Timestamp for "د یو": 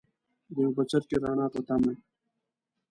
0.53-0.71